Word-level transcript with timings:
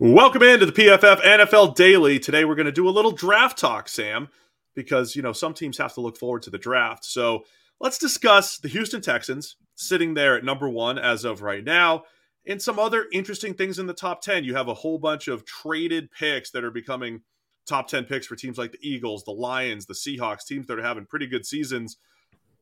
Welcome 0.00 0.42
into 0.42 0.66
the 0.66 0.72
PFF 0.72 1.20
NFL 1.22 1.74
Daily. 1.74 2.18
Today 2.18 2.44
we're 2.44 2.54
going 2.54 2.66
to 2.66 2.72
do 2.72 2.88
a 2.88 2.90
little 2.90 3.10
draft 3.10 3.58
talk, 3.58 3.88
Sam, 3.88 4.28
because 4.74 5.16
you 5.16 5.22
know 5.22 5.32
some 5.32 5.54
teams 5.54 5.78
have 5.78 5.94
to 5.94 6.00
look 6.00 6.16
forward 6.16 6.42
to 6.42 6.50
the 6.50 6.58
draft. 6.58 7.04
So 7.04 7.44
let's 7.80 7.98
discuss 7.98 8.58
the 8.58 8.68
Houston 8.68 9.00
Texans 9.00 9.56
sitting 9.74 10.14
there 10.14 10.36
at 10.36 10.44
number 10.44 10.68
one 10.68 10.98
as 10.98 11.24
of 11.24 11.42
right 11.42 11.64
now, 11.64 12.04
and 12.46 12.60
some 12.60 12.78
other 12.78 13.06
interesting 13.12 13.54
things 13.54 13.78
in 13.78 13.86
the 13.86 13.94
top 13.94 14.22
ten. 14.22 14.44
You 14.44 14.54
have 14.54 14.68
a 14.68 14.74
whole 14.74 14.98
bunch 14.98 15.28
of 15.28 15.44
traded 15.44 16.10
picks 16.12 16.50
that 16.52 16.64
are 16.64 16.70
becoming 16.70 17.22
top 17.66 17.88
ten 17.88 18.04
picks 18.04 18.26
for 18.26 18.36
teams 18.36 18.58
like 18.58 18.72
the 18.72 18.88
Eagles, 18.88 19.24
the 19.24 19.32
Lions, 19.32 19.86
the 19.86 19.94
Seahawks, 19.94 20.46
teams 20.46 20.66
that 20.66 20.78
are 20.78 20.84
having 20.84 21.06
pretty 21.06 21.26
good 21.26 21.46
seasons. 21.46 21.96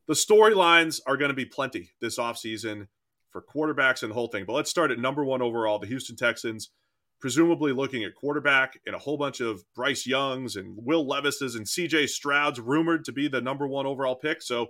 The 0.07 0.15
storylines 0.15 1.01
are 1.07 1.17
going 1.17 1.31
to 1.31 1.35
be 1.35 1.45
plenty 1.45 1.91
this 2.01 2.19
offseason 2.19 2.89
for 3.31 3.43
quarterbacks 3.43 4.03
and 4.03 4.11
the 4.11 4.15
whole 4.15 4.29
thing. 4.29 4.45
But 4.47 4.55
let's 4.55 4.71
start 4.71 4.91
at 4.91 4.99
number 4.99 5.25
one 5.25 5.43
overall, 5.43 5.79
the 5.79 5.87
Houston 5.87 6.17
Texans 6.17 6.71
presumably 7.21 7.73
looking 7.73 8.05
at 8.05 8.15
quarterback 8.15 8.79
and 8.87 8.95
a 8.95 8.99
whole 8.99 9.17
bunch 9.17 9.41
of 9.41 9.63
Bryce 9.75 10.07
Youngs 10.07 10.57
and 10.57 10.77
Will 10.77 11.07
Levis's 11.07 11.55
and 11.55 11.67
CJ 11.67 12.09
Stroud's 12.09 12.61
rumored 12.61 13.05
to 13.07 13.13
be 13.13 13.29
the 13.29 13.41
number 13.41 13.67
one 13.67 13.87
overall 13.87 14.17
pick. 14.17 14.43
So, 14.43 14.69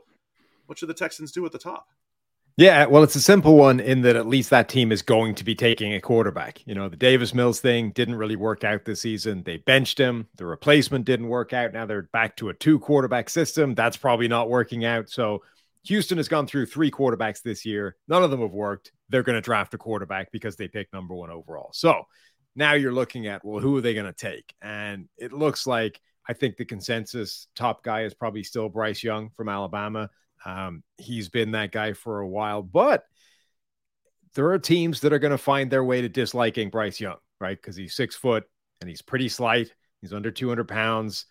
what 0.66 0.78
should 0.78 0.88
the 0.88 0.94
Texans 0.94 1.32
do 1.32 1.44
at 1.46 1.52
the 1.52 1.58
top? 1.58 1.86
Yeah, 2.58 2.86
well, 2.86 3.02
it's 3.02 3.14
a 3.14 3.20
simple 3.20 3.56
one 3.56 3.80
in 3.80 4.00
that 4.02 4.16
at 4.16 4.26
least 4.26 4.48
that 4.48 4.70
team 4.70 4.90
is 4.90 5.02
going 5.02 5.34
to 5.34 5.44
be 5.44 5.54
taking 5.54 5.92
a 5.92 6.00
quarterback. 6.00 6.66
You 6.66 6.74
know, 6.74 6.88
the 6.88 6.96
Davis 6.96 7.34
Mills 7.34 7.60
thing 7.60 7.90
didn't 7.90 8.14
really 8.14 8.36
work 8.36 8.64
out 8.64 8.86
this 8.86 9.02
season. 9.02 9.42
They 9.42 9.58
benched 9.58 9.98
him. 9.98 10.28
The 10.36 10.46
replacement 10.46 11.04
didn't 11.04 11.28
work 11.28 11.52
out. 11.52 11.74
Now 11.74 11.84
they're 11.84 12.08
back 12.14 12.36
to 12.36 12.48
a 12.48 12.54
two 12.54 12.78
quarterback 12.78 13.28
system. 13.28 13.74
That's 13.74 13.98
probably 13.98 14.26
not 14.26 14.48
working 14.48 14.84
out. 14.84 15.10
So, 15.10 15.42
Houston 15.86 16.16
has 16.16 16.28
gone 16.28 16.46
through 16.48 16.66
three 16.66 16.90
quarterbacks 16.90 17.42
this 17.42 17.64
year. 17.64 17.94
None 18.08 18.24
of 18.24 18.30
them 18.30 18.40
have 18.40 18.50
worked. 18.50 18.90
They're 19.08 19.22
going 19.22 19.36
to 19.36 19.42
draft 19.42 19.74
a 19.74 19.78
quarterback 19.78 20.32
because 20.32 20.56
they 20.56 20.66
picked 20.66 20.92
number 20.92 21.14
one 21.14 21.30
overall. 21.30 21.70
So, 21.74 22.04
now 22.56 22.72
you're 22.72 22.92
looking 22.92 23.26
at 23.26 23.44
well 23.44 23.60
who 23.60 23.76
are 23.76 23.80
they 23.80 23.94
going 23.94 24.06
to 24.06 24.12
take? 24.12 24.54
And 24.60 25.08
it 25.16 25.32
looks 25.32 25.66
like 25.66 26.00
i 26.28 26.32
think 26.32 26.56
the 26.56 26.64
consensus 26.64 27.46
top 27.54 27.84
guy 27.84 28.02
is 28.02 28.12
probably 28.12 28.42
still 28.42 28.68
bryce 28.68 29.02
young 29.02 29.30
from 29.36 29.48
alabama. 29.48 30.10
Um, 30.44 30.82
he's 30.98 31.28
been 31.28 31.52
that 31.52 31.72
guy 31.72 31.92
for 31.92 32.20
a 32.20 32.28
while 32.28 32.62
but 32.62 33.04
there 34.34 34.50
are 34.50 34.58
teams 34.58 35.00
that 35.00 35.12
are 35.12 35.18
going 35.18 35.30
to 35.30 35.38
find 35.38 35.70
their 35.70 35.84
way 35.84 36.02
to 36.02 36.08
disliking 36.08 36.70
bryce 36.70 37.00
young 37.00 37.16
right? 37.40 37.56
Because 37.56 37.76
he's 37.76 37.94
six 37.94 38.14
foot 38.16 38.44
and 38.80 38.88
he's 38.88 39.02
pretty 39.02 39.28
slight. 39.28 39.72
He's 40.00 40.12
under 40.12 40.30
200 40.30 40.68
pounds. 40.68 41.26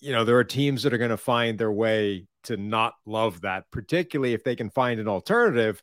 You 0.00 0.12
know 0.12 0.24
there 0.24 0.38
are 0.38 0.44
teams 0.44 0.84
that 0.84 0.92
are 0.92 0.98
going 0.98 1.10
to 1.10 1.16
find 1.16 1.58
their 1.58 1.72
way 1.72 2.26
to 2.44 2.56
not 2.56 2.94
love 3.04 3.40
that 3.40 3.64
particularly 3.72 4.32
if 4.32 4.44
they 4.44 4.54
can 4.54 4.70
find 4.70 5.00
an 5.00 5.08
alternative 5.08 5.82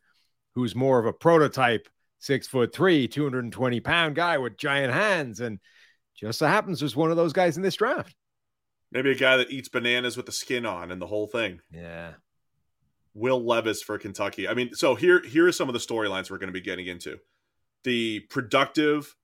who's 0.54 0.74
more 0.74 1.00
of 1.00 1.06
a 1.06 1.12
prototype 1.12 1.90
six 2.20 2.48
foot 2.48 2.74
three, 2.74 3.08
220 3.08 3.80
pound 3.80 4.16
guy 4.16 4.38
with 4.38 4.58
giant 4.58 4.94
hands. 4.94 5.40
And 5.40 5.60
just 6.16 6.40
so 6.40 6.48
happens 6.48 6.80
there's 6.80 6.96
one 6.96 7.12
of 7.12 7.18
those 7.18 7.34
guys 7.34 7.58
in 7.58 7.64
this 7.64 7.76
draft. 7.76 8.16
Maybe 8.92 9.12
a 9.12 9.16
guy 9.16 9.38
that 9.38 9.52
eats 9.52 9.68
bananas 9.68 10.16
with 10.16 10.26
the 10.26 10.32
skin 10.32 10.66
on 10.66 10.92
and 10.92 11.02
the 11.02 11.08
whole 11.08 11.28
thing. 11.28 11.60
Yeah. 11.72 12.14
Will 13.14 13.44
Levis 13.44 13.82
for 13.82 13.98
Kentucky. 13.98 14.48
I 14.48 14.54
mean, 14.54 14.74
so 14.74 14.96
here 14.96 15.22
here 15.26 15.48
are 15.48 15.52
some 15.52 15.70
of 15.70 15.74
the 15.74 15.80
storylines 15.80 16.30
we're 16.30 16.38
going 16.38 16.48
to 16.48 16.54
be 16.54 16.62
getting 16.62 16.88
into. 16.88 17.18
The 17.84 18.22
productive, 18.30 19.16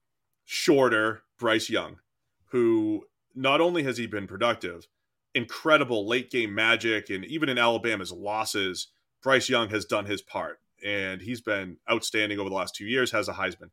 shorter 0.45 1.23
Bryce 1.37 1.69
Young, 1.69 1.97
who 2.45 3.05
not 3.35 3.61
only 3.61 3.83
has 3.83 3.97
he 3.97 4.07
been 4.07 4.27
productive, 4.27 4.87
incredible 5.33 6.07
late 6.07 6.29
game 6.29 6.53
magic, 6.53 7.09
and 7.09 7.25
even 7.25 7.49
in 7.49 7.57
Alabama's 7.57 8.11
losses, 8.11 8.87
Bryce 9.23 9.49
Young 9.49 9.69
has 9.69 9.85
done 9.85 10.05
his 10.05 10.21
part 10.21 10.59
and 10.85 11.21
he's 11.21 11.41
been 11.41 11.77
outstanding 11.89 12.39
over 12.39 12.49
the 12.49 12.55
last 12.55 12.75
two 12.75 12.85
years, 12.85 13.11
has 13.11 13.27
a 13.27 13.33
Heisman. 13.33 13.69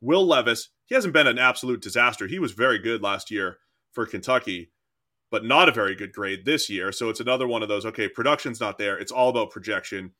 Will 0.00 0.26
Levis, 0.26 0.70
he 0.86 0.94
hasn't 0.94 1.14
been 1.14 1.26
an 1.26 1.38
absolute 1.38 1.80
disaster. 1.80 2.26
He 2.26 2.38
was 2.38 2.52
very 2.52 2.78
good 2.78 3.02
last 3.02 3.30
year 3.30 3.58
for 3.92 4.04
Kentucky, 4.04 4.72
but 5.30 5.44
not 5.44 5.68
a 5.68 5.72
very 5.72 5.94
good 5.94 6.12
grade 6.12 6.44
this 6.44 6.68
year. 6.68 6.90
So 6.92 7.08
it's 7.08 7.20
another 7.20 7.46
one 7.46 7.62
of 7.62 7.68
those, 7.68 7.86
okay, 7.86 8.08
production's 8.08 8.60
not 8.60 8.78
there. 8.78 8.98
It's 8.98 9.12
all 9.12 9.30
about 9.30 9.50
projection. 9.50 10.12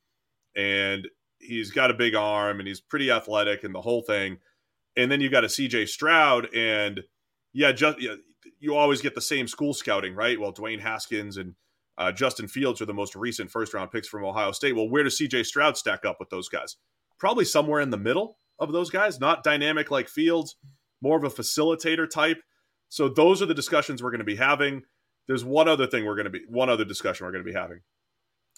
And 0.55 1.07
he's 1.39 1.71
got 1.71 1.91
a 1.91 1.95
big 1.95 2.15
arm 2.15 2.59
and 2.59 2.67
he's 2.67 2.79
pretty 2.79 3.11
athletic 3.11 3.63
and 3.63 3.75
the 3.75 3.81
whole 3.81 4.01
thing. 4.01 4.37
And 4.95 5.11
then 5.11 5.21
you 5.21 5.29
got 5.29 5.43
a 5.43 5.47
CJ 5.47 5.89
Stroud 5.89 6.53
and 6.55 7.01
yeah, 7.51 7.71
just 7.71 8.01
yeah, 8.01 8.15
you 8.59 8.75
always 8.75 9.01
get 9.01 9.15
the 9.15 9.21
same 9.21 9.47
school 9.47 9.73
scouting, 9.73 10.15
right? 10.15 10.39
Well, 10.39 10.53
Dwayne 10.53 10.79
Haskins 10.79 11.37
and 11.37 11.55
uh, 11.97 12.11
Justin 12.11 12.47
Fields 12.47 12.81
are 12.81 12.85
the 12.85 12.93
most 12.93 13.15
recent 13.15 13.51
first 13.51 13.73
round 13.73 13.91
picks 13.91 14.07
from 14.07 14.25
Ohio 14.25 14.51
State. 14.51 14.75
Well, 14.75 14.89
where 14.89 15.03
does 15.03 15.19
CJ 15.19 15.45
Stroud 15.45 15.77
stack 15.77 16.05
up 16.05 16.17
with 16.19 16.29
those 16.29 16.49
guys? 16.49 16.77
Probably 17.19 17.45
somewhere 17.45 17.81
in 17.81 17.91
the 17.91 17.97
middle 17.97 18.37
of 18.59 18.71
those 18.71 18.89
guys, 18.89 19.19
not 19.19 19.43
dynamic 19.43 19.91
like 19.91 20.09
Fields, 20.09 20.55
more 21.01 21.17
of 21.17 21.23
a 21.23 21.29
facilitator 21.29 22.09
type. 22.09 22.41
So 22.89 23.09
those 23.09 23.41
are 23.41 23.45
the 23.45 23.53
discussions 23.53 24.01
we're 24.01 24.11
going 24.11 24.19
to 24.19 24.25
be 24.25 24.35
having. 24.35 24.83
There's 25.27 25.45
one 25.45 25.67
other 25.67 25.87
thing 25.87 26.05
we're 26.05 26.15
going 26.15 26.25
to 26.25 26.31
be, 26.31 26.41
one 26.47 26.69
other 26.69 26.85
discussion 26.85 27.25
we're 27.25 27.31
going 27.31 27.45
to 27.45 27.51
be 27.51 27.57
having. 27.57 27.81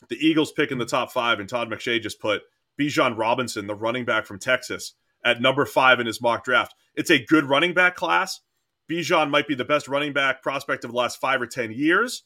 The 0.09 0.17
Eagles 0.17 0.51
pick 0.51 0.71
in 0.71 0.77
the 0.77 0.85
top 0.85 1.11
five, 1.11 1.39
and 1.39 1.47
Todd 1.47 1.69
McShay 1.69 2.01
just 2.01 2.19
put 2.19 2.41
Bijan 2.79 3.17
Robinson, 3.17 3.67
the 3.67 3.75
running 3.75 4.05
back 4.05 4.25
from 4.25 4.39
Texas, 4.39 4.93
at 5.23 5.41
number 5.41 5.65
five 5.65 5.99
in 5.99 6.05
his 6.05 6.21
mock 6.21 6.43
draft. 6.43 6.75
It's 6.95 7.09
a 7.09 7.23
good 7.23 7.45
running 7.45 7.73
back 7.73 7.95
class. 7.95 8.41
Bijan 8.89 9.29
might 9.29 9.47
be 9.47 9.55
the 9.55 9.65
best 9.65 9.87
running 9.87 10.13
back 10.13 10.43
prospect 10.43 10.83
of 10.83 10.91
the 10.91 10.97
last 10.97 11.19
five 11.19 11.41
or 11.41 11.47
10 11.47 11.71
years. 11.71 12.23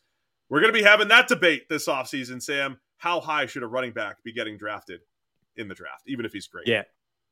We're 0.49 0.61
going 0.61 0.73
to 0.73 0.77
be 0.79 0.83
having 0.83 1.07
that 1.09 1.27
debate 1.27 1.69
this 1.69 1.87
offseason, 1.87 2.41
Sam. 2.41 2.79
How 2.97 3.21
high 3.21 3.45
should 3.45 3.63
a 3.63 3.67
running 3.67 3.93
back 3.93 4.23
be 4.23 4.33
getting 4.33 4.57
drafted 4.57 5.01
in 5.55 5.67
the 5.67 5.75
draft, 5.75 6.03
even 6.07 6.25
if 6.25 6.33
he's 6.33 6.47
great? 6.47 6.67
Yeah, 6.67 6.83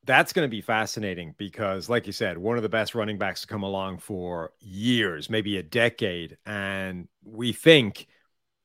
that's 0.05 0.33
going 0.33 0.47
to 0.47 0.49
be 0.49 0.61
fascinating 0.61 1.33
because, 1.37 1.89
like 1.89 2.07
you 2.07 2.13
said, 2.13 2.37
one 2.37 2.57
of 2.57 2.63
the 2.63 2.69
best 2.69 2.95
running 2.95 3.17
backs 3.17 3.41
to 3.41 3.47
come 3.47 3.63
along 3.63 3.99
for 3.99 4.51
years, 4.59 5.29
maybe 5.29 5.57
a 5.57 5.63
decade. 5.63 6.37
And 6.45 7.07
we 7.23 7.53
think 7.53 8.07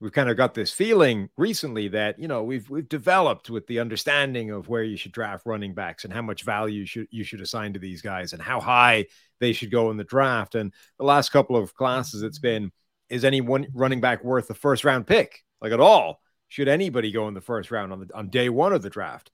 we've 0.01 0.13
kind 0.13 0.29
of 0.29 0.37
got 0.37 0.55
this 0.55 0.73
feeling 0.73 1.31
recently 1.37 1.89
that 1.89 2.19
you 2.19 2.29
know 2.29 2.43
we've 2.43 2.69
we've 2.69 2.89
developed 2.89 3.49
with 3.49 3.67
the 3.69 3.79
understanding 3.79 4.51
of 4.51 4.69
where 4.69 4.83
you 4.83 4.97
should 4.97 5.13
draft 5.13 5.47
running 5.47 5.75
backs 5.75 6.05
and 6.05 6.13
how 6.13 6.23
much 6.23 6.43
value 6.43 6.85
should 6.85 7.07
you 7.11 7.25
should 7.25 7.41
assign 7.41 7.73
to 7.73 7.79
these 7.79 8.03
guys 8.03 8.33
and 8.33 8.43
how 8.43 8.61
high 8.61 9.07
they 9.41 9.53
should 9.53 9.71
go 9.71 9.91
in 9.91 9.97
the 9.97 10.05
draft. 10.05 10.55
And 10.55 10.73
the 10.99 11.05
last 11.05 11.31
couple 11.31 11.57
of 11.57 11.75
classes, 11.75 12.23
it's 12.23 12.39
been 12.39 12.71
is 13.13 13.27
any 13.27 13.43
one 13.43 13.67
running 13.75 14.01
back 14.01 14.25
worth 14.25 14.49
a 14.49 14.55
first 14.55 14.85
round 14.85 15.07
pick? 15.07 15.45
Like 15.61 15.73
at 15.73 15.81
all? 15.81 16.21
Should 16.49 16.67
anybody 16.67 17.13
go 17.13 17.29
in 17.29 17.35
the 17.35 17.43
first 17.43 17.71
round 17.71 17.93
on 17.93 18.01
the 18.01 18.09
on 18.15 18.31
day 18.31 18.49
one 18.49 18.73
of 18.73 18.83
the 18.83 18.91
draft? 18.91 19.31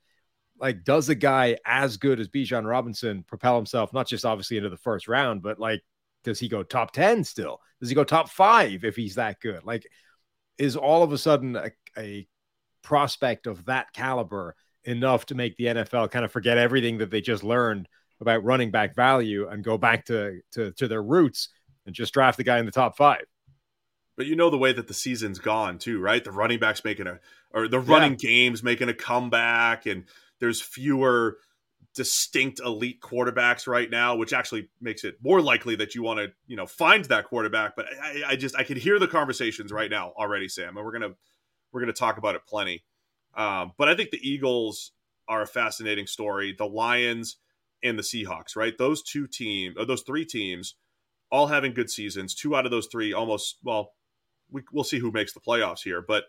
Like, 0.60 0.82
does 0.82 1.08
a 1.08 1.14
guy 1.14 1.56
as 1.64 1.96
good 1.96 2.18
as 2.18 2.28
Bijan 2.28 2.68
Robinson 2.68 3.22
propel 3.22 3.54
himself 3.54 3.92
not 3.92 4.08
just 4.08 4.24
obviously 4.24 4.56
into 4.56 4.68
the 4.68 4.76
first 4.76 5.06
round, 5.06 5.42
but 5.42 5.60
like, 5.60 5.80
does 6.24 6.40
he 6.40 6.48
go 6.48 6.64
top 6.64 6.90
ten 6.92 7.22
still? 7.22 7.60
Does 7.78 7.88
he 7.88 7.94
go 7.94 8.02
top 8.02 8.28
five 8.28 8.84
if 8.84 8.96
he's 8.96 9.14
that 9.14 9.40
good? 9.40 9.64
Like, 9.64 9.86
is 10.58 10.76
all 10.76 11.04
of 11.04 11.12
a 11.12 11.18
sudden 11.18 11.54
a, 11.54 11.70
a 11.96 12.26
prospect 12.82 13.46
of 13.46 13.64
that 13.66 13.92
caliber 13.92 14.56
enough 14.82 15.26
to 15.26 15.36
make 15.36 15.56
the 15.56 15.66
NFL 15.66 16.10
kind 16.10 16.24
of 16.24 16.32
forget 16.32 16.58
everything 16.58 16.98
that 16.98 17.12
they 17.12 17.20
just 17.20 17.44
learned 17.44 17.88
about 18.20 18.42
running 18.42 18.72
back 18.72 18.96
value 18.96 19.46
and 19.48 19.62
go 19.62 19.78
back 19.78 20.04
to 20.06 20.40
to, 20.52 20.72
to 20.72 20.88
their 20.88 21.02
roots 21.02 21.50
and 21.86 21.94
just 21.94 22.12
draft 22.12 22.38
the 22.38 22.44
guy 22.44 22.58
in 22.58 22.66
the 22.66 22.72
top 22.72 22.96
five? 22.96 23.22
But 24.18 24.26
you 24.26 24.34
know 24.34 24.50
the 24.50 24.58
way 24.58 24.72
that 24.72 24.88
the 24.88 24.94
season's 24.94 25.38
gone 25.38 25.78
too, 25.78 26.00
right? 26.00 26.22
The 26.22 26.32
running 26.32 26.58
backs 26.58 26.82
making 26.84 27.06
a 27.06 27.20
or 27.52 27.68
the 27.68 27.78
running 27.78 28.18
yeah. 28.18 28.28
games 28.28 28.64
making 28.64 28.88
a 28.88 28.94
comeback, 28.94 29.86
and 29.86 30.06
there's 30.40 30.60
fewer 30.60 31.38
distinct 31.94 32.58
elite 32.58 33.00
quarterbacks 33.00 33.68
right 33.68 33.88
now, 33.88 34.16
which 34.16 34.32
actually 34.32 34.68
makes 34.80 35.04
it 35.04 35.18
more 35.22 35.40
likely 35.40 35.76
that 35.76 35.94
you 35.94 36.02
want 36.02 36.18
to, 36.18 36.32
you 36.48 36.56
know, 36.56 36.66
find 36.66 37.04
that 37.06 37.26
quarterback. 37.26 37.76
But 37.76 37.86
I, 38.02 38.22
I, 38.30 38.36
just 38.36 38.56
I 38.56 38.64
can 38.64 38.76
hear 38.76 38.98
the 38.98 39.06
conversations 39.06 39.70
right 39.70 39.90
now 39.90 40.12
already, 40.18 40.48
Sam, 40.48 40.76
and 40.76 40.84
we're 40.84 40.92
gonna 40.92 41.14
we're 41.72 41.80
gonna 41.80 41.92
talk 41.92 42.18
about 42.18 42.34
it 42.34 42.42
plenty. 42.44 42.82
Um, 43.36 43.70
but 43.78 43.88
I 43.88 43.94
think 43.94 44.10
the 44.10 44.28
Eagles 44.28 44.90
are 45.28 45.42
a 45.42 45.46
fascinating 45.46 46.08
story. 46.08 46.56
The 46.58 46.66
Lions 46.66 47.36
and 47.84 47.96
the 47.96 48.02
Seahawks, 48.02 48.56
right? 48.56 48.76
Those 48.76 49.00
two 49.00 49.28
teams, 49.28 49.76
or 49.78 49.84
those 49.84 50.02
three 50.02 50.24
teams, 50.24 50.74
all 51.30 51.46
having 51.46 51.72
good 51.72 51.88
seasons. 51.88 52.34
Two 52.34 52.56
out 52.56 52.64
of 52.64 52.72
those 52.72 52.88
three, 52.90 53.12
almost 53.12 53.58
well, 53.62 53.92
we, 54.50 54.62
will 54.72 54.84
see 54.84 54.98
who 54.98 55.10
makes 55.10 55.32
the 55.32 55.40
playoffs 55.40 55.82
here. 55.82 56.02
But 56.02 56.24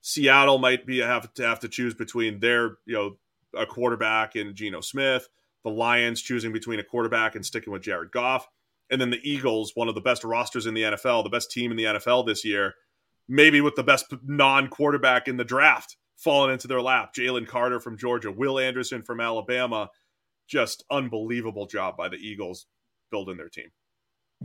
Seattle 0.00 0.58
might 0.58 0.86
be 0.86 0.98
have 0.98 1.32
to 1.34 1.46
have 1.46 1.60
to 1.60 1.68
choose 1.68 1.94
between 1.94 2.40
their 2.40 2.78
you 2.86 2.94
know 2.94 3.16
a 3.56 3.66
quarterback 3.66 4.36
and 4.36 4.54
Geno 4.54 4.80
Smith. 4.80 5.28
The 5.64 5.70
Lions 5.70 6.22
choosing 6.22 6.52
between 6.52 6.78
a 6.78 6.84
quarterback 6.84 7.34
and 7.34 7.44
sticking 7.44 7.72
with 7.72 7.82
Jared 7.82 8.12
Goff. 8.12 8.46
And 8.88 9.00
then 9.00 9.10
the 9.10 9.28
Eagles, 9.28 9.72
one 9.74 9.88
of 9.88 9.96
the 9.96 10.00
best 10.00 10.22
rosters 10.22 10.66
in 10.66 10.74
the 10.74 10.82
NFL, 10.82 11.24
the 11.24 11.30
best 11.30 11.50
team 11.50 11.72
in 11.72 11.76
the 11.76 11.84
NFL 11.84 12.24
this 12.24 12.44
year, 12.44 12.74
maybe 13.28 13.60
with 13.60 13.74
the 13.74 13.82
best 13.82 14.06
non 14.24 14.68
quarterback 14.68 15.26
in 15.26 15.36
the 15.36 15.44
draft 15.44 15.96
falling 16.16 16.52
into 16.52 16.68
their 16.68 16.80
lap. 16.80 17.12
Jalen 17.14 17.46
Carter 17.46 17.80
from 17.80 17.98
Georgia, 17.98 18.30
Will 18.30 18.58
Anderson 18.58 19.02
from 19.02 19.20
Alabama. 19.20 19.90
Just 20.46 20.84
unbelievable 20.90 21.66
job 21.66 21.96
by 21.96 22.08
the 22.08 22.16
Eagles 22.16 22.66
building 23.10 23.36
their 23.36 23.48
team. 23.48 23.70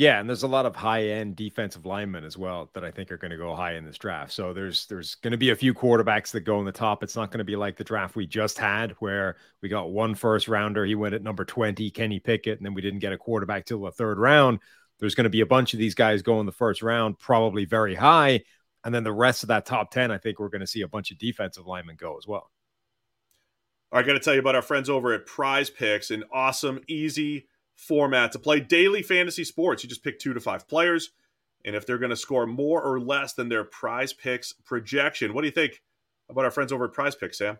Yeah, 0.01 0.19
and 0.19 0.27
there's 0.27 0.41
a 0.41 0.47
lot 0.47 0.65
of 0.65 0.75
high 0.75 1.09
end 1.09 1.35
defensive 1.35 1.85
linemen 1.85 2.23
as 2.23 2.35
well 2.35 2.71
that 2.73 2.83
I 2.83 2.89
think 2.89 3.11
are 3.11 3.17
going 3.17 3.29
to 3.29 3.37
go 3.37 3.55
high 3.55 3.75
in 3.75 3.85
this 3.85 3.99
draft. 3.99 4.31
So 4.31 4.51
there's 4.51 4.87
there's 4.87 5.13
going 5.13 5.29
to 5.29 5.37
be 5.37 5.51
a 5.51 5.55
few 5.55 5.75
quarterbacks 5.75 6.31
that 6.31 6.39
go 6.39 6.57
in 6.57 6.65
the 6.65 6.71
top. 6.71 7.03
It's 7.03 7.15
not 7.15 7.29
going 7.29 7.37
to 7.37 7.43
be 7.43 7.55
like 7.55 7.77
the 7.77 7.83
draft 7.83 8.15
we 8.15 8.25
just 8.25 8.57
had 8.57 8.93
where 8.93 9.35
we 9.61 9.69
got 9.69 9.91
one 9.91 10.15
first 10.15 10.47
rounder. 10.47 10.85
He 10.85 10.95
went 10.95 11.13
at 11.13 11.21
number 11.21 11.45
20, 11.45 11.91
Kenny 11.91 12.19
Pickett, 12.19 12.57
and 12.57 12.65
then 12.65 12.73
we 12.73 12.81
didn't 12.81 12.97
get 12.97 13.13
a 13.13 13.17
quarterback 13.19 13.67
till 13.67 13.81
the 13.81 13.91
third 13.91 14.17
round. 14.17 14.57
There's 14.97 15.13
going 15.13 15.25
to 15.25 15.29
be 15.29 15.41
a 15.41 15.45
bunch 15.45 15.73
of 15.73 15.79
these 15.79 15.93
guys 15.93 16.23
go 16.23 16.39
in 16.39 16.47
the 16.47 16.51
first 16.51 16.81
round, 16.81 17.19
probably 17.19 17.65
very 17.65 17.93
high. 17.93 18.41
And 18.83 18.95
then 18.95 19.03
the 19.03 19.13
rest 19.13 19.43
of 19.43 19.49
that 19.49 19.67
top 19.67 19.91
10, 19.91 20.09
I 20.09 20.17
think 20.17 20.39
we're 20.39 20.49
going 20.49 20.61
to 20.61 20.67
see 20.67 20.81
a 20.81 20.87
bunch 20.87 21.11
of 21.11 21.19
defensive 21.19 21.67
linemen 21.67 21.97
go 21.99 22.17
as 22.17 22.25
well. 22.25 22.49
I 23.91 24.01
got 24.01 24.13
to 24.13 24.19
tell 24.19 24.33
you 24.33 24.39
about 24.39 24.55
our 24.55 24.63
friends 24.63 24.89
over 24.89 25.13
at 25.13 25.27
Prize 25.27 25.69
Picks, 25.69 26.09
an 26.09 26.23
awesome, 26.33 26.79
easy 26.87 27.45
format 27.81 28.31
to 28.31 28.39
play 28.39 28.59
daily 28.59 29.01
fantasy 29.01 29.43
sports. 29.43 29.83
You 29.83 29.89
just 29.89 30.03
pick 30.03 30.19
two 30.19 30.33
to 30.33 30.39
five 30.39 30.67
players, 30.67 31.11
and 31.65 31.75
if 31.75 31.85
they're 31.85 31.97
going 31.97 32.11
to 32.11 32.15
score 32.15 32.45
more 32.45 32.81
or 32.81 32.99
less 32.99 33.33
than 33.33 33.49
their 33.49 33.63
Prize 33.63 34.13
Picks 34.13 34.53
projection, 34.53 35.33
what 35.33 35.41
do 35.41 35.47
you 35.47 35.53
think 35.53 35.81
about 36.29 36.45
our 36.45 36.51
friends 36.51 36.71
over 36.71 36.85
at 36.85 36.93
Prize 36.93 37.15
Picks, 37.15 37.37
Sam? 37.39 37.57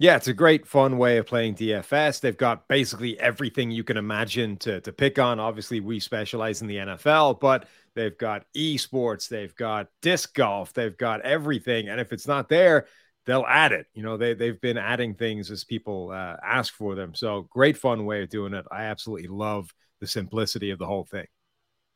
Yeah, 0.00 0.16
it's 0.16 0.28
a 0.28 0.32
great, 0.32 0.66
fun 0.66 0.96
way 0.96 1.18
of 1.18 1.26
playing 1.26 1.56
DFS. 1.56 2.20
They've 2.20 2.34
got 2.34 2.66
basically 2.68 3.20
everything 3.20 3.70
you 3.70 3.84
can 3.84 3.98
imagine 3.98 4.56
to, 4.58 4.80
to 4.80 4.92
pick 4.92 5.18
on. 5.18 5.38
Obviously, 5.38 5.80
we 5.80 6.00
specialize 6.00 6.62
in 6.62 6.68
the 6.68 6.76
NFL, 6.76 7.38
but 7.38 7.66
they've 7.94 8.16
got 8.16 8.46
esports, 8.56 9.28
they've 9.28 9.54
got 9.56 9.88
disc 10.00 10.34
golf, 10.34 10.72
they've 10.72 10.96
got 10.96 11.20
everything. 11.20 11.90
And 11.90 12.00
if 12.00 12.14
it's 12.14 12.26
not 12.26 12.48
there, 12.48 12.86
they'll 13.26 13.46
add 13.48 13.72
it. 13.72 13.86
You 13.94 14.02
know, 14.02 14.16
they 14.16 14.34
they've 14.34 14.60
been 14.60 14.78
adding 14.78 15.14
things 15.14 15.50
as 15.50 15.64
people 15.64 16.10
uh, 16.10 16.36
ask 16.44 16.74
for 16.74 16.94
them. 16.94 17.14
So 17.14 17.48
great 17.50 17.76
fun 17.76 18.04
way 18.04 18.22
of 18.22 18.28
doing 18.28 18.54
it. 18.54 18.64
I 18.70 18.84
absolutely 18.84 19.28
love 19.28 19.72
the 20.00 20.06
simplicity 20.06 20.70
of 20.70 20.78
the 20.78 20.86
whole 20.86 21.04
thing. 21.04 21.26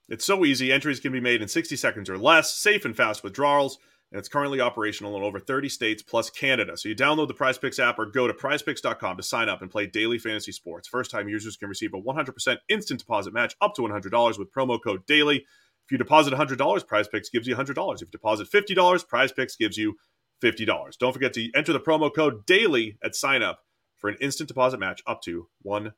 It's 0.09 0.25
so 0.25 0.45
easy. 0.45 0.71
Entries 0.71 1.01
can 1.01 1.13
be 1.13 1.21
made 1.21 1.41
in 1.41 1.49
60 1.49 1.77
seconds 1.77 2.11
or 2.11 2.19
less, 2.19 2.53
safe 2.53 2.85
and 2.85 2.95
fast 2.95 3.25
withdrawals, 3.25 3.79
and 4.13 4.19
it's 4.19 4.29
currently 4.29 4.61
operational 4.61 5.17
in 5.17 5.23
over 5.23 5.41
30 5.41 5.71
states 5.71 6.03
plus 6.03 6.29
Canada. 6.29 6.77
So 6.77 6.91
you 6.91 6.95
download 6.95 7.29
the 7.29 7.35
PrizePicks 7.35 7.83
app 7.83 7.99
or 7.99 8.07
go 8.07 8.27
to 8.27 8.35
prizepicks.com 8.35 9.17
to 9.17 9.23
sign 9.23 9.49
up 9.49 9.63
and 9.63 9.71
play 9.71 9.87
daily 9.87 10.19
fantasy 10.19 10.53
sports. 10.53 10.89
First-time 10.89 11.29
users 11.29 11.57
can 11.57 11.71
receive 11.71 11.95
a 11.95 12.01
100% 12.01 12.57
instant 12.69 13.01
deposit 13.01 13.33
match 13.33 13.57
up 13.63 13.75
to 13.77 13.83
$100 13.83 14.39
with 14.39 14.53
promo 14.53 14.79
code 14.83 15.07
DAILY. 15.07 15.37
If 15.37 15.93
you 15.93 15.99
deposit 15.99 16.35
$100, 16.35 16.57
PrizePicks 16.59 17.33
gives 17.33 17.47
you 17.47 17.57
$100. 17.57 17.95
If 17.95 18.01
you 18.03 18.07
deposit 18.13 18.51
$50, 18.51 19.07
PrizePicks 19.07 19.59
gives 19.59 19.77
you 19.77 19.97
$50. 20.45 20.99
Don't 20.99 21.13
forget 21.13 21.33
to 21.35 21.51
enter 21.55 21.73
the 21.73 21.81
promo 21.81 22.15
code 22.15 22.47
DAILY 22.47 22.99
at 23.03 23.15
sign 23.15 23.43
up 23.43 23.61
for 23.97 24.11
an 24.11 24.17
instant 24.21 24.49
deposit 24.49 24.79
match 24.79 25.03
up 25.07 25.23
to 25.23 25.49
$100. 25.67 25.93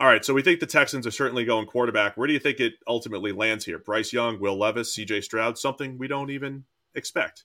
All 0.00 0.06
right, 0.06 0.24
so 0.24 0.32
we 0.32 0.42
think 0.42 0.60
the 0.60 0.66
Texans 0.66 1.06
are 1.06 1.12
certainly 1.12 1.44
going 1.44 1.66
quarterback. 1.66 2.16
Where 2.16 2.26
do 2.26 2.32
you 2.32 2.38
think 2.38 2.60
it 2.60 2.74
ultimately 2.86 3.32
lands 3.32 3.64
here? 3.64 3.78
Bryce 3.78 4.12
Young, 4.12 4.38
Will 4.38 4.58
Levis, 4.58 4.96
CJ 4.96 5.24
Stroud, 5.24 5.58
something 5.58 5.98
we 5.98 6.06
don't 6.06 6.30
even 6.30 6.64
expect. 6.94 7.44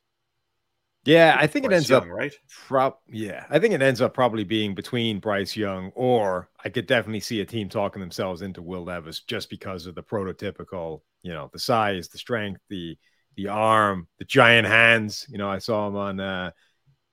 Yeah, 1.05 1.35
I 1.37 1.47
think 1.47 1.65
Bryce 1.65 1.73
it 1.73 1.75
ends 1.75 1.89
Young, 1.89 2.01
up 2.03 2.07
right. 2.09 2.33
Prob- 2.67 2.97
yeah, 3.09 3.45
I 3.49 3.59
think 3.59 3.73
it 3.73 3.81
ends 3.81 4.01
up 4.01 4.13
probably 4.13 4.43
being 4.43 4.75
between 4.75 5.19
Bryce 5.19 5.55
Young 5.55 5.91
or 5.95 6.49
I 6.63 6.69
could 6.69 6.85
definitely 6.85 7.19
see 7.19 7.41
a 7.41 7.45
team 7.45 7.69
talking 7.69 7.99
themselves 7.99 8.41
into 8.41 8.61
Will 8.61 8.83
Levis 8.83 9.21
just 9.21 9.49
because 9.49 9.85
of 9.85 9.95
the 9.95 10.03
prototypical, 10.03 11.01
you 11.23 11.33
know, 11.33 11.49
the 11.51 11.59
size, 11.59 12.07
the 12.07 12.17
strength, 12.17 12.61
the 12.69 12.97
the 13.35 13.47
arm, 13.47 14.07
the 14.19 14.25
giant 14.25 14.67
hands. 14.67 15.25
You 15.29 15.37
know, 15.37 15.49
I 15.49 15.59
saw 15.59 15.87
him 15.87 15.95
on 15.95 16.19
uh, 16.19 16.51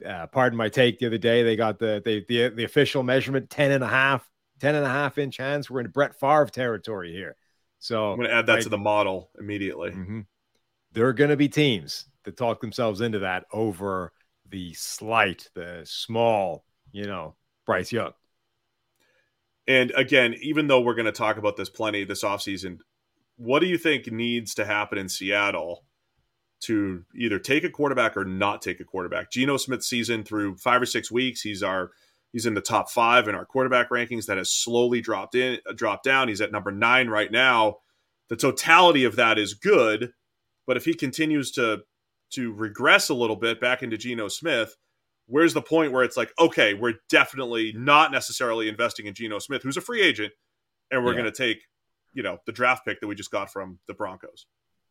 uh 0.07 0.27
pardon 0.29 0.57
my 0.57 0.69
take 0.69 0.99
the 0.99 1.07
other 1.07 1.19
day. 1.19 1.43
They 1.43 1.57
got 1.57 1.79
the 1.79 2.03
the 2.05 2.25
the, 2.29 2.49
the 2.51 2.65
official 2.65 3.03
measurement 3.03 3.51
10 3.51 3.71
and 3.71 3.85
a 3.85 3.89
half, 3.89 4.29
10 4.61 4.75
and 4.75 4.85
a 4.85 4.89
half 4.89 5.19
inch 5.19 5.37
hands. 5.37 5.71
We're 5.71 5.81
in 5.81 5.91
Brett 5.91 6.19
Favre 6.19 6.47
territory 6.47 7.13
here. 7.13 7.37
So 7.79 8.13
I'm 8.13 8.19
going 8.19 8.29
to 8.29 8.35
add 8.35 8.47
that 8.47 8.63
to 8.63 8.69
the 8.69 8.79
model 8.79 9.31
immediately. 9.39 9.91
Mm-hmm. 9.91 10.21
There 10.93 11.07
are 11.07 11.15
going 11.15 11.31
to 11.31 11.37
be 11.37 11.49
teams 11.49 12.07
that 12.25 12.37
talk 12.37 12.61
themselves 12.61 13.01
into 13.01 13.21
that 13.21 13.47
over 13.53 14.13
the 14.49 14.75
slight, 14.75 15.49
the 15.55 15.83
small, 15.85 16.65
you 16.93 17.07
know, 17.07 17.37
Bryce 17.65 17.91
Young. 17.91 18.13
And 19.67 19.93
again, 19.93 20.35
even 20.43 20.67
though 20.67 20.81
we're 20.81 20.95
going 20.95 21.07
to 21.07 21.13
talk 21.13 21.37
about 21.37 21.57
this 21.57 21.71
plenty 21.71 22.05
this 22.05 22.25
offseason, 22.25 22.81
what 23.37 23.61
do 23.61 23.67
you 23.67 23.79
think 23.79 24.11
needs 24.11 24.55
to 24.55 24.67
happen 24.67 24.99
in 24.99 25.09
Seattle 25.09 25.85
to 26.61 27.05
either 27.15 27.39
take 27.39 27.65
a 27.65 27.71
quarterback 27.71 28.17
or 28.17 28.25
not 28.25 28.61
take 28.63 28.81
a 28.81 28.85
quarterback. 28.85 29.31
Geno 29.31 29.57
Smith's 29.57 29.89
season 29.89 30.23
through 30.25 30.57
five 30.57 30.83
or 30.83 30.87
six 30.87 31.11
weeks, 31.11 31.41
he's 31.41 31.63
our 31.63 31.91
he's 32.33 32.47
in 32.47 32.55
the 32.55 32.61
top 32.61 32.91
five 32.91 33.29
in 33.29 33.35
our 33.35 33.45
quarterback 33.45 33.91
rankings. 33.91 34.27
That 34.27 34.39
has 34.39 34.53
slowly 34.53 35.01
dropped 35.01 35.35
in, 35.35 35.59
dropped 35.75 36.05
down. 36.05 36.29
He's 36.29 36.41
at 36.41 36.53
number 36.53 36.71
nine 36.71 37.09
right 37.09 37.31
now. 37.33 37.79
The 38.29 38.37
totality 38.37 39.05
of 39.05 39.17
that 39.17 39.39
is 39.39 39.55
good, 39.55 40.13
but 40.67 40.77
if 40.77 40.85
he 40.85 40.95
continues 40.95 41.51
to 41.53 41.83
to 42.33 42.53
regress 42.53 43.09
a 43.09 43.15
little 43.15 43.35
bit 43.37 43.61
back 43.61 43.83
into 43.83 43.99
Geno 43.99 44.29
Smith, 44.29 44.77
where's 45.27 45.55
the 45.55 45.63
point 45.63 45.93
where 45.93 46.05
it's 46.05 46.17
like, 46.17 46.31
okay, 46.39 46.75
we're 46.75 46.95
definitely 47.09 47.73
not 47.77 48.13
necessarily 48.13 48.69
investing 48.69 49.07
in 49.07 49.15
Geno 49.15 49.41
Smith, 49.41 49.63
who's 49.65 49.77
a 49.77 49.81
free 49.81 50.01
agent, 50.01 50.33
and 50.93 51.05
we're 51.05 51.13
Yeah. 51.13 51.23
going 51.23 51.33
to 51.33 51.37
take, 51.37 51.65
you 52.13 52.23
know, 52.23 52.39
the 52.47 52.53
draft 52.53 52.85
pick 52.85 53.01
that 53.01 53.09
we 53.09 53.17
just 53.17 53.33
got 53.33 53.51
from 53.53 53.81
the 53.89 53.95
Broncos. 53.95 54.47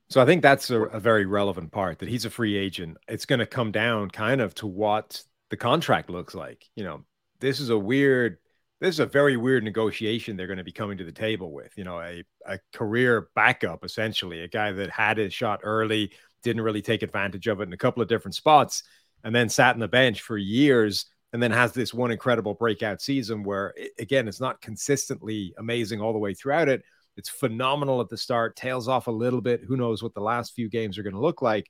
So 0.10 0.22
I 0.22 0.26
think 0.26 0.42
that's 0.42 0.70
a, 0.70 0.82
a 0.84 1.00
very 1.00 1.26
relevant 1.26 1.72
part 1.72 2.00
that 2.00 2.10
he's 2.10 2.26
a 2.26 2.30
free 2.30 2.58
agent. 2.58 2.98
It's 3.08 3.26
going 3.26 3.40
to 3.40 3.46
come 3.46 3.72
down 3.72 4.10
kind 4.10 4.42
of 4.42 4.56
to 4.56 4.68
what 4.68 5.24
the 5.50 5.58
contract 5.58 6.10
looks 6.10 6.34
like. 6.34 6.66
You 6.76 6.84
know, 6.84 7.06
this 7.40 7.60
is 7.60 7.70
a 7.70 7.78
weird, 7.78 8.38
this 8.82 8.96
is 8.96 9.00
a 9.00 9.06
very 9.06 9.38
weird 9.38 9.64
negotiation 9.64 10.36
they're 10.36 10.48
going 10.48 10.58
to 10.58 10.64
be 10.64 10.72
coming 10.72 10.98
to 10.98 11.04
the 11.04 11.12
table 11.12 11.52
with. 11.52 11.78
You 11.78 11.84
know, 11.84 12.00
a, 12.00 12.24
a 12.46 12.60
career 12.74 13.30
backup, 13.36 13.86
essentially, 13.86 14.42
a 14.42 14.48
guy 14.48 14.72
that 14.72 14.90
had 14.90 15.18
his 15.18 15.34
shot 15.34 15.60
early, 15.64 16.12
didn't 16.42 16.64
really 16.64 16.82
take 16.82 17.04
advantage 17.04 17.48
of 17.48 17.60
it 17.60 17.64
in 17.64 17.74
a 17.74 17.78
couple 17.78 18.02
of 18.02 18.10
different 18.10 18.36
spots, 18.36 18.84
and 19.24 19.36
then 19.36 19.50
sat 19.50 19.74
on 19.76 19.80
the 19.80 19.88
bench 19.88 20.22
for 20.22 20.38
years. 20.38 21.06
And 21.32 21.44
then 21.44 21.52
has 21.52 21.74
this 21.74 21.94
one 21.94 22.10
incredible 22.10 22.56
breakout 22.56 23.04
season 23.04 23.44
where, 23.44 23.76
again, 24.00 24.28
it's 24.28 24.42
not 24.42 24.62
consistently 24.62 25.54
amazing 25.60 26.02
all 26.02 26.12
the 26.12 26.18
way 26.18 26.34
throughout 26.34 26.70
it, 26.70 26.82
it's 27.20 27.30
phenomenal 27.30 28.02
at 28.02 28.10
the 28.10 28.18
start, 28.18 28.56
tails 28.56 28.88
off 28.88 29.08
a 29.08 29.12
little 29.12 29.42
bit. 29.42 29.62
Who 29.68 29.78
knows 29.78 30.02
what 30.02 30.16
the 30.16 30.22
last 30.22 30.56
few 30.56 30.70
games 30.70 30.98
are 30.98 31.04
going 31.04 31.14
to 31.14 31.22
look 31.22 31.42
like? 31.42 31.70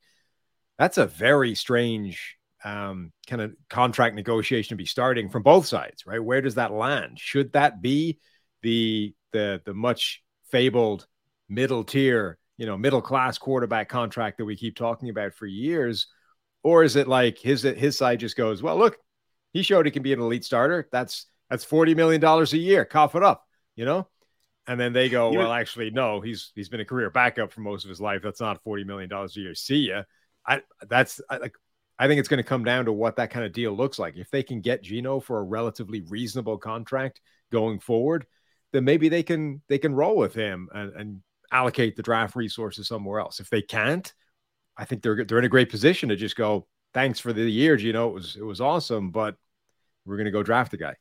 That's 0.77 0.97
a 0.97 1.07
very 1.07 1.55
strange 1.55 2.37
um, 2.63 3.11
kind 3.27 3.41
of 3.41 3.53
contract 3.69 4.15
negotiation 4.15 4.69
to 4.69 4.81
be 4.81 4.85
starting 4.85 5.29
from 5.29 5.43
both 5.43 5.65
sides, 5.65 6.05
right? 6.05 6.23
Where 6.23 6.41
does 6.41 6.55
that 6.55 6.71
land? 6.71 7.19
Should 7.19 7.53
that 7.53 7.81
be 7.81 8.19
the 8.61 9.13
the 9.31 9.61
the 9.65 9.73
much 9.73 10.23
fabled 10.51 11.07
middle 11.47 11.83
tier, 11.83 12.37
you 12.57 12.65
know, 12.65 12.77
middle 12.77 13.01
class 13.01 13.37
quarterback 13.37 13.89
contract 13.89 14.37
that 14.37 14.45
we 14.45 14.55
keep 14.55 14.75
talking 14.75 15.09
about 15.09 15.33
for 15.33 15.45
years, 15.45 16.07
or 16.63 16.83
is 16.83 16.95
it 16.95 17.07
like 17.07 17.37
his 17.37 17.63
his 17.63 17.97
side 17.97 18.19
just 18.19 18.37
goes, 18.37 18.61
well, 18.61 18.77
look, 18.77 18.97
he 19.53 19.63
showed 19.63 19.85
he 19.85 19.91
can 19.91 20.03
be 20.03 20.13
an 20.13 20.19
elite 20.19 20.45
starter. 20.45 20.87
That's 20.91 21.25
that's 21.49 21.65
forty 21.65 21.95
million 21.95 22.21
dollars 22.21 22.53
a 22.53 22.57
year. 22.57 22.85
Cough 22.85 23.15
it 23.15 23.23
up, 23.23 23.45
you 23.75 23.85
know. 23.85 24.07
And 24.69 24.79
then 24.79 24.93
they 24.93 25.09
go, 25.09 25.31
You- 25.31 25.39
well, 25.39 25.51
actually, 25.51 25.89
no, 25.89 26.21
he's 26.21 26.51
he's 26.53 26.69
been 26.69 26.79
a 26.79 26.85
career 26.85 27.09
backup 27.09 27.51
for 27.51 27.61
most 27.61 27.85
of 27.85 27.89
his 27.89 27.99
life. 27.99 28.21
That's 28.21 28.39
not 28.39 28.61
forty 28.63 28.83
million 28.83 29.09
dollars 29.09 29.35
a 29.35 29.39
year. 29.39 29.55
See 29.55 29.89
ya. 29.89 30.03
I 30.45 30.61
that's 30.87 31.19
I, 31.27 31.37
like 31.37 31.55
I 31.97 32.07
think 32.07 32.19
it's 32.19 32.29
going 32.29 32.37
to 32.37 32.43
come 32.43 32.63
down 32.63 32.85
to 32.85 32.93
what 32.93 33.15
that 33.15 33.31
kind 33.31 33.45
of 33.45 33.51
deal 33.51 33.73
looks 33.73 33.97
like. 33.97 34.15
If 34.15 34.29
they 34.29 34.43
can 34.43 34.61
get 34.61 34.83
Geno 34.83 35.19
for 35.19 35.39
a 35.39 35.43
relatively 35.43 36.01
reasonable 36.01 36.59
contract 36.59 37.19
going 37.51 37.79
forward, 37.79 38.27
then 38.71 38.83
maybe 38.83 39.09
they 39.09 39.23
can 39.23 39.63
they 39.69 39.79
can 39.79 39.95
roll 39.95 40.15
with 40.15 40.35
him 40.35 40.69
and, 40.71 40.93
and 40.93 41.21
allocate 41.51 41.95
the 41.95 42.03
draft 42.03 42.35
resources 42.35 42.87
somewhere 42.87 43.19
else. 43.19 43.39
If 43.39 43.49
they 43.49 43.63
can't, 43.63 44.13
I 44.77 44.85
think 44.85 45.01
they're 45.01 45.25
they're 45.25 45.39
in 45.39 45.45
a 45.45 45.49
great 45.49 45.71
position 45.71 46.09
to 46.09 46.15
just 46.15 46.35
go, 46.35 46.67
thanks 46.93 47.19
for 47.19 47.33
the 47.33 47.49
year, 47.49 47.75
Geno. 47.75 48.09
It 48.09 48.13
was 48.13 48.35
it 48.35 48.43
was 48.43 48.61
awesome, 48.61 49.09
but 49.09 49.35
we're 50.05 50.17
going 50.17 50.25
to 50.25 50.31
go 50.31 50.43
draft 50.43 50.73
a 50.75 50.77
guy. 50.77 50.95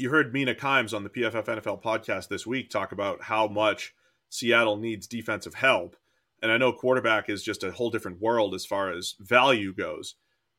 You 0.00 0.10
heard 0.10 0.32
Mina 0.32 0.54
Kimes 0.54 0.94
on 0.94 1.02
the 1.02 1.10
PFF 1.10 1.46
NFL 1.46 1.82
podcast 1.82 2.28
this 2.28 2.46
week 2.46 2.70
talk 2.70 2.92
about 2.92 3.20
how 3.20 3.48
much 3.48 3.96
Seattle 4.28 4.76
needs 4.76 5.08
defensive 5.08 5.54
help. 5.54 5.96
And 6.40 6.52
I 6.52 6.56
know 6.56 6.72
quarterback 6.72 7.28
is 7.28 7.42
just 7.42 7.64
a 7.64 7.72
whole 7.72 7.90
different 7.90 8.20
world 8.20 8.54
as 8.54 8.64
far 8.64 8.92
as 8.92 9.16
value 9.18 9.74
goes, 9.74 10.14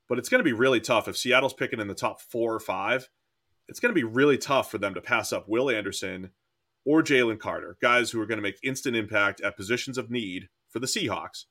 but 0.09 0.19
it's 0.19 0.27
going 0.27 0.39
to 0.39 0.43
be 0.43 0.51
really 0.51 0.81
tough 0.81 1.07
if 1.07 1.15
Seattle's 1.15 1.53
picking 1.53 1.79
in 1.79 1.87
the 1.87 1.93
top 1.93 2.19
four 2.19 2.53
or 2.53 2.59
five. 2.59 3.07
It's 3.69 3.79
going 3.79 3.91
to 3.91 3.97
be 3.97 4.03
really 4.03 4.37
tough 4.37 4.69
for 4.69 4.77
them 4.77 4.93
to 4.93 4.99
pass 4.99 5.31
up 5.31 5.47
Will 5.47 5.69
Anderson 5.69 6.31
or 6.83 7.01
Jalen 7.01 7.39
Carter, 7.39 7.77
guys 7.81 8.11
who 8.11 8.19
are 8.19 8.25
going 8.25 8.39
to 8.39 8.43
make 8.43 8.59
instant 8.61 8.97
impact 8.97 9.39
at 9.39 9.55
positions 9.55 9.97
of 9.97 10.11
need 10.11 10.49
for 10.67 10.79
the 10.79 10.85
Seahawks. 10.85 11.45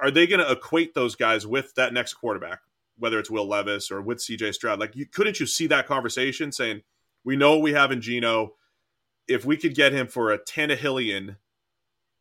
Are 0.00 0.10
they 0.10 0.26
going 0.26 0.40
to 0.40 0.50
equate 0.50 0.94
those 0.94 1.14
guys 1.14 1.46
with 1.46 1.74
that 1.74 1.92
next 1.92 2.14
quarterback? 2.14 2.60
whether 2.98 3.18
it's 3.18 3.30
Will 3.30 3.48
Levis 3.48 3.90
or 3.90 4.00
with 4.02 4.18
CJ 4.18 4.54
Stroud. 4.54 4.78
Like, 4.78 4.94
you, 4.94 5.06
couldn't 5.06 5.40
you 5.40 5.46
see 5.46 5.66
that 5.68 5.86
conversation 5.86 6.52
saying, 6.52 6.82
we 7.24 7.36
know 7.36 7.52
what 7.52 7.62
we 7.62 7.72
have 7.72 7.92
in 7.92 8.00
Geno. 8.00 8.54
If 9.28 9.44
we 9.44 9.56
could 9.56 9.74
get 9.74 9.92
him 9.92 10.08
for 10.08 10.32
a 10.32 10.38
Tannehillian, 10.38 11.36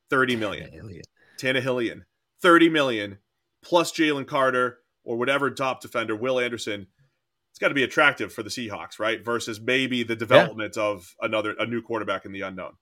30 0.09 0.35
million. 0.35 0.69
Tannehillian. 0.69 1.01
Tannehillian. 1.39 2.01
30 2.41 2.69
million 2.69 3.17
plus 3.63 3.91
Jalen 3.91 4.27
Carter 4.27 4.79
or 5.03 5.17
whatever 5.17 5.49
top 5.49 5.81
defender, 5.81 6.15
Will 6.15 6.39
Anderson, 6.39 6.87
it's 7.51 7.59
got 7.59 7.69
to 7.69 7.73
be 7.73 7.83
attractive 7.83 8.31
for 8.31 8.43
the 8.43 8.49
Seahawks, 8.49 8.99
right? 8.99 9.23
Versus 9.23 9.59
maybe 9.59 10.03
the 10.03 10.15
development 10.15 10.75
yeah. 10.77 10.83
of 10.83 11.15
another 11.21 11.55
a 11.59 11.65
new 11.65 11.81
quarterback 11.81 12.25
in 12.25 12.31
the 12.31 12.41
unknown. 12.41 12.73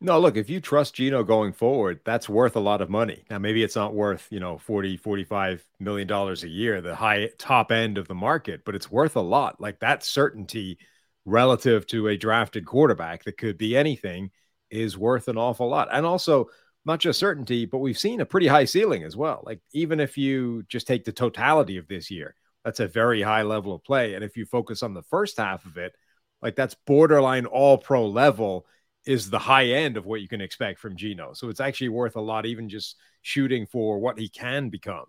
No, 0.00 0.18
look, 0.18 0.36
if 0.36 0.50
you 0.50 0.60
trust 0.60 0.94
Geno 0.96 1.22
going 1.22 1.52
forward, 1.52 2.00
that's 2.04 2.28
worth 2.28 2.56
a 2.56 2.60
lot 2.60 2.80
of 2.80 2.90
money. 2.90 3.24
Now, 3.30 3.38
maybe 3.38 3.62
it's 3.62 3.76
not 3.76 3.94
worth, 3.94 4.26
you 4.30 4.40
know, 4.40 4.58
40, 4.58 4.96
45 4.96 5.64
million 5.78 6.08
dollars 6.08 6.42
a 6.42 6.48
year, 6.48 6.80
the 6.80 6.96
high 6.96 7.30
top 7.38 7.70
end 7.70 7.98
of 7.98 8.08
the 8.08 8.14
market, 8.14 8.64
but 8.64 8.74
it's 8.74 8.90
worth 8.90 9.14
a 9.14 9.20
lot. 9.20 9.60
Like 9.60 9.78
that 9.78 10.04
certainty 10.04 10.78
relative 11.24 11.86
to 11.88 12.08
a 12.08 12.16
drafted 12.16 12.66
quarterback 12.66 13.24
that 13.24 13.38
could 13.38 13.58
be 13.58 13.76
anything 13.76 14.30
is 14.70 14.98
worth 14.98 15.28
an 15.28 15.36
awful 15.36 15.68
lot. 15.68 15.88
And 15.92 16.04
also, 16.06 16.48
not 16.84 16.98
just 16.98 17.18
certainty, 17.18 17.64
but 17.64 17.78
we've 17.78 17.98
seen 17.98 18.20
a 18.20 18.26
pretty 18.26 18.48
high 18.48 18.64
ceiling 18.64 19.04
as 19.04 19.16
well. 19.16 19.42
Like, 19.46 19.60
even 19.72 20.00
if 20.00 20.18
you 20.18 20.64
just 20.68 20.86
take 20.86 21.04
the 21.04 21.12
totality 21.12 21.76
of 21.76 21.86
this 21.86 22.10
year, 22.10 22.34
that's 22.64 22.80
a 22.80 22.88
very 22.88 23.22
high 23.22 23.42
level 23.42 23.74
of 23.74 23.84
play. 23.84 24.14
And 24.14 24.24
if 24.24 24.36
you 24.36 24.46
focus 24.46 24.82
on 24.82 24.94
the 24.94 25.02
first 25.02 25.36
half 25.36 25.64
of 25.64 25.76
it, 25.76 25.94
like 26.40 26.56
that's 26.56 26.74
borderline 26.86 27.46
all 27.46 27.78
pro 27.78 28.06
level 28.06 28.66
is 29.04 29.30
the 29.30 29.38
high 29.38 29.66
end 29.66 29.96
of 29.96 30.06
what 30.06 30.20
you 30.20 30.28
can 30.28 30.40
expect 30.40 30.78
from 30.78 30.96
Geno. 30.96 31.32
So 31.34 31.48
it's 31.48 31.60
actually 31.60 31.90
worth 31.90 32.16
a 32.16 32.20
lot, 32.20 32.46
even 32.46 32.68
just 32.68 32.96
shooting 33.22 33.66
for 33.66 33.98
what 33.98 34.18
he 34.18 34.28
can 34.28 34.68
become. 34.68 35.06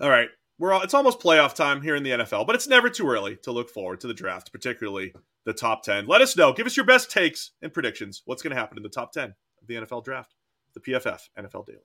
All 0.00 0.10
right. 0.10 0.28
We're 0.58 0.72
all, 0.72 0.82
it's 0.82 0.94
almost 0.94 1.20
playoff 1.20 1.54
time 1.54 1.82
here 1.82 1.94
in 1.94 2.02
the 2.02 2.10
NFL, 2.10 2.46
but 2.46 2.56
it's 2.56 2.66
never 2.66 2.90
too 2.90 3.08
early 3.08 3.36
to 3.42 3.52
look 3.52 3.70
forward 3.70 4.00
to 4.00 4.08
the 4.08 4.14
draft, 4.14 4.50
particularly 4.50 5.14
the 5.44 5.52
top 5.52 5.84
10. 5.84 6.06
Let 6.06 6.20
us 6.20 6.36
know. 6.36 6.52
Give 6.52 6.66
us 6.66 6.76
your 6.76 6.86
best 6.86 7.10
takes 7.10 7.52
and 7.62 7.72
predictions. 7.72 8.22
What's 8.24 8.42
going 8.42 8.54
to 8.54 8.60
happen 8.60 8.76
in 8.76 8.82
the 8.82 8.88
top 8.88 9.12
10 9.12 9.34
of 9.62 9.66
the 9.68 9.74
NFL 9.74 10.04
draft? 10.04 10.34
The 10.74 10.80
PFF 10.80 11.20
NFL 11.38 11.66
Daily. 11.66 11.78